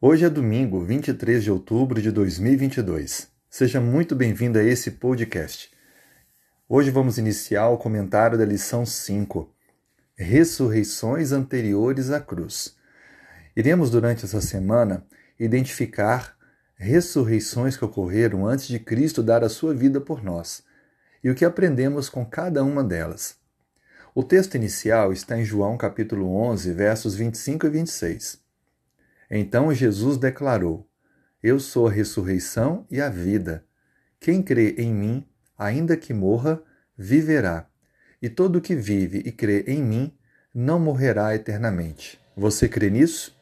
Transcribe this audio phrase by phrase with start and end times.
[0.00, 3.26] Hoje é domingo, 23 de outubro de 2022.
[3.50, 5.72] Seja muito bem-vindo a esse podcast.
[6.68, 9.52] Hoje vamos iniciar o comentário da lição 5,
[10.14, 12.76] Ressurreições anteriores à cruz.
[13.56, 15.04] Iremos, durante essa semana,
[15.36, 16.36] identificar
[16.76, 20.62] ressurreições que ocorreram antes de Cristo dar a sua vida por nós
[21.24, 23.34] e o que aprendemos com cada uma delas.
[24.14, 28.47] O texto inicial está em João capítulo 11, versos 25 e 26.
[29.30, 30.88] Então Jesus declarou:
[31.42, 33.64] Eu sou a ressurreição e a vida.
[34.20, 36.62] Quem crê em mim, ainda que morra,
[36.96, 37.68] viverá.
[38.20, 40.18] E todo que vive e crê em mim
[40.52, 42.18] não morrerá eternamente.
[42.36, 43.36] Você crê nisso?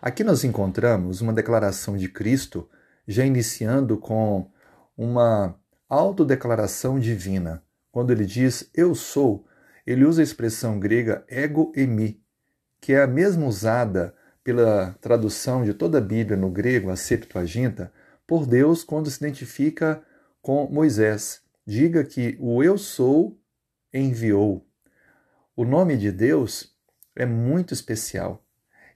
[0.00, 2.68] Aqui nós encontramos uma declaração de Cristo,
[3.06, 4.50] já iniciando com
[4.96, 5.58] uma
[5.88, 7.62] autodeclaração divina.
[7.90, 9.46] Quando ele diz eu sou,
[9.86, 12.22] ele usa a expressão grega ego emi,
[12.80, 14.14] que é a mesma usada
[14.48, 17.92] pela tradução de toda a Bíblia no grego, a Septuaginta,
[18.26, 20.02] por Deus quando se identifica
[20.40, 21.42] com Moisés.
[21.66, 23.38] Diga que o eu sou
[23.92, 24.66] enviou.
[25.54, 26.74] O nome de Deus
[27.14, 28.42] é muito especial.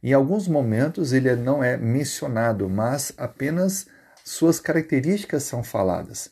[0.02, 3.86] Em alguns momentos ele não é mencionado, mas apenas
[4.24, 6.30] suas características são faladas.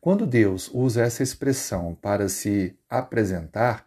[0.00, 3.84] Quando Deus usa essa expressão para se apresentar,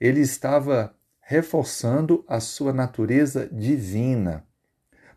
[0.00, 4.44] ele estava reforçando a sua natureza divina.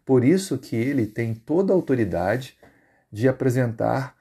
[0.06, 2.58] Por isso que ele tem toda a autoridade
[3.12, 4.16] de apresentar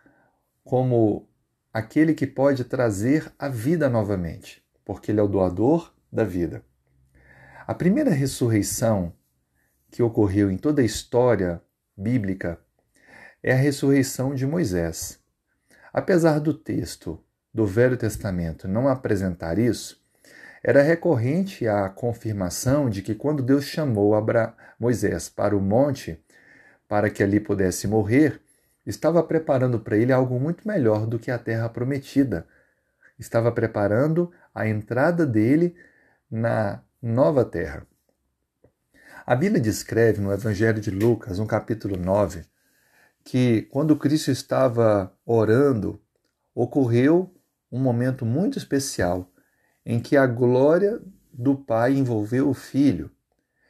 [0.64, 1.28] como
[1.72, 6.64] aquele que pode trazer a vida novamente, porque ele é o doador da vida.
[7.66, 9.12] A primeira ressurreição
[9.90, 11.62] que ocorreu em toda a história
[11.96, 12.58] bíblica
[13.42, 15.18] é a ressurreição de Moisés.
[15.92, 20.03] Apesar do texto do Velho Testamento não apresentar isso,
[20.66, 26.18] era recorrente a confirmação de que quando Deus chamou Abra Moisés para o monte,
[26.88, 28.40] para que ali pudesse morrer,
[28.86, 32.46] estava preparando para ele algo muito melhor do que a terra prometida.
[33.18, 35.76] Estava preparando a entrada dele
[36.30, 37.86] na nova terra.
[39.26, 42.42] A Bíblia descreve no Evangelho de Lucas, no capítulo 9,
[43.22, 46.00] que quando Cristo estava orando,
[46.54, 47.34] ocorreu
[47.70, 49.30] um momento muito especial
[49.84, 51.00] em que a glória
[51.32, 53.10] do Pai envolveu o Filho.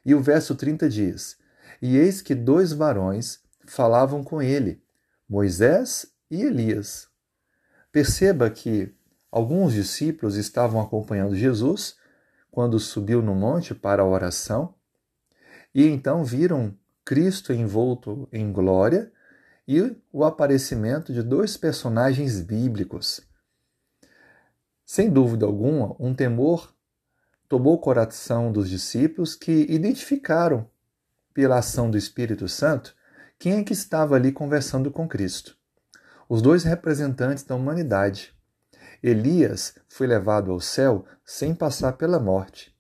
[0.05, 1.37] E o verso 30 diz:
[1.81, 4.83] E eis que dois varões falavam com ele,
[5.29, 7.09] Moisés e Elias.
[7.91, 8.95] Perceba que
[9.31, 11.97] alguns discípulos estavam acompanhando Jesus
[12.51, 14.75] quando subiu no monte para a oração,
[15.75, 19.13] e então viram Cristo envolto em glória
[19.67, 23.23] e o aparecimento de dois personagens bíblicos
[24.95, 26.73] sem dúvida alguma, um temor
[27.49, 30.71] tomou o coração dos discípulos que identificaram,
[31.35, 32.95] pela ação do Espírito Santo,
[33.37, 35.57] quem é que estava ali conversando com Cristo.
[36.29, 38.33] Os dois representantes da humanidade.
[39.03, 42.73] Elias foi levado ao céu sem passar pela morte.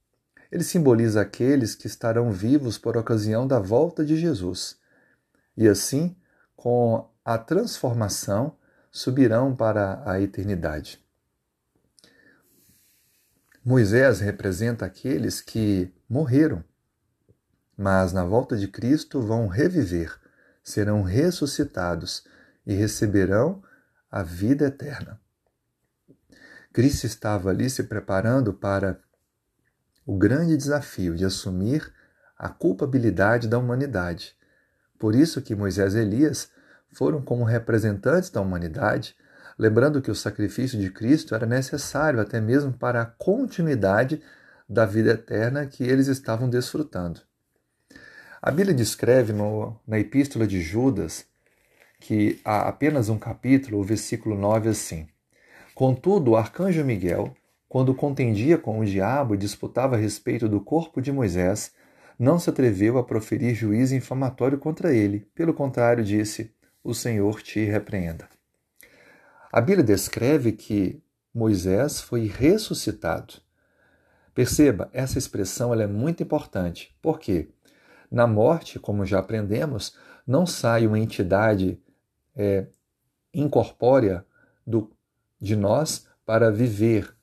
[0.52, 4.78] Ele simboliza aqueles que estarão vivos por ocasião da volta de Jesus.
[5.56, 6.14] E assim,
[6.54, 8.56] com a transformação,
[8.92, 11.03] subirão para a eternidade.
[13.64, 16.62] Moisés representa aqueles que morreram,
[17.74, 20.14] mas na volta de Cristo vão reviver,
[20.62, 22.26] serão ressuscitados
[22.66, 23.62] e receberão
[24.10, 25.18] a vida eterna.
[26.74, 29.00] Cristo estava ali se preparando para
[30.04, 31.90] o grande desafio de assumir
[32.36, 34.36] a culpabilidade da humanidade.
[34.98, 36.50] Por isso que Moisés e Elias
[36.92, 39.16] foram como representantes da humanidade
[39.58, 44.20] lembrando que o sacrifício de Cristo era necessário até mesmo para a continuidade
[44.68, 47.20] da vida eterna que eles estavam desfrutando.
[48.40, 51.24] A Bíblia descreve no, na Epístola de Judas,
[52.00, 55.08] que há apenas um capítulo, o versículo 9, assim:
[55.74, 57.34] Contudo, o arcanjo Miguel,
[57.68, 61.72] quando contendia com o diabo e disputava a respeito do corpo de Moisés,
[62.18, 65.26] não se atreveu a proferir juízo infamatório contra ele.
[65.34, 66.52] Pelo contrário, disse:
[66.82, 68.28] O Senhor te repreenda.
[69.54, 71.00] A Bíblia descreve que
[71.32, 73.34] Moisés foi ressuscitado.
[74.34, 76.92] Perceba, essa expressão ela é muito importante.
[77.00, 77.52] Por quê?
[78.10, 79.96] Na morte, como já aprendemos,
[80.26, 81.80] não sai uma entidade
[82.34, 82.66] é,
[83.32, 84.26] incorpórea
[84.66, 84.90] do,
[85.40, 87.14] de nós para viver,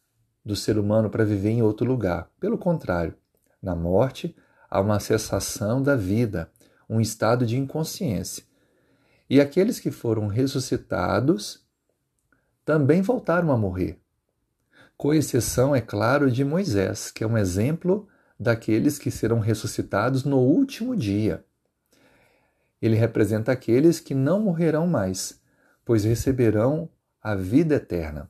[0.45, 2.31] do ser humano para viver em outro lugar.
[2.39, 3.13] Pelo contrário,
[3.61, 4.33] na morte
[4.69, 6.49] há uma cessação da vida,
[6.89, 8.45] um estado de inconsciência.
[9.29, 11.69] E aqueles que foram ressuscitados
[12.65, 13.99] também voltaram a morrer.
[14.97, 18.07] Com exceção, é claro, de Moisés, que é um exemplo
[18.39, 21.43] daqueles que serão ressuscitados no último dia.
[22.81, 25.39] Ele representa aqueles que não morrerão mais,
[25.85, 26.89] pois receberão
[27.21, 28.29] a vida eterna.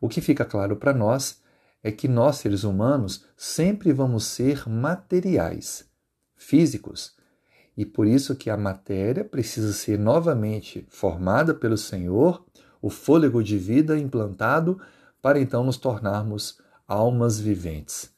[0.00, 1.42] O que fica claro para nós
[1.82, 5.88] é que nós, seres humanos, sempre vamos ser materiais,
[6.36, 7.16] físicos,
[7.76, 12.44] e por isso que a matéria precisa ser novamente formada pelo Senhor,
[12.80, 14.80] o fôlego de vida implantado,
[15.20, 18.10] para então nos tornarmos almas viventes.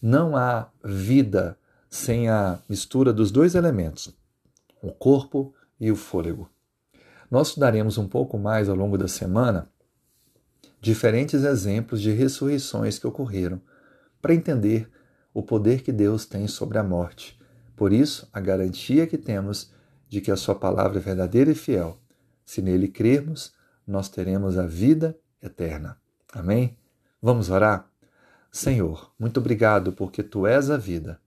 [0.00, 4.14] Não há vida sem a mistura dos dois elementos,
[4.82, 6.48] o corpo e o fôlego.
[7.30, 9.68] Nós estudaremos um pouco mais ao longo da semana
[10.80, 13.60] diferentes exemplos de ressurreições que ocorreram,
[14.20, 14.90] para entender
[15.32, 17.40] o poder que Deus tem sobre a morte
[17.82, 19.72] por isso, a garantia que temos
[20.08, 21.98] de que a Sua palavra é verdadeira e fiel.
[22.44, 23.52] Se nele crermos,
[23.86, 26.00] nós teremos a vida eterna.
[26.32, 26.76] Amém?
[27.20, 27.90] Vamos orar?
[28.50, 31.20] Senhor, muito obrigado porque Tu és a vida.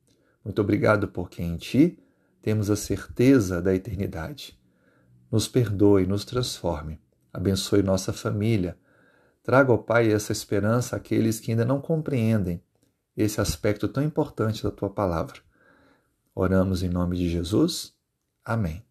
[0.44, 1.98] Muito obrigado porque em Ti
[2.42, 4.60] temos a certeza da eternidade.
[5.32, 7.02] Nos perdoe, nos transforme.
[7.34, 8.78] Abençoe nossa família.
[9.42, 12.64] Traga, ao Pai, essa esperança àqueles que ainda não compreendem
[13.18, 15.40] esse aspecto tão importante da Tua palavra.
[16.34, 17.94] Oramos em nome de Jesus.
[18.44, 18.86] Amém.